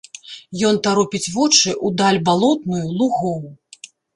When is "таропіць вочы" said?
0.87-1.69